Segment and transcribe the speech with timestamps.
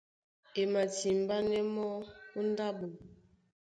[0.59, 1.91] E matimbánɛ́ mɔ́
[2.37, 2.87] ó ndáɓo.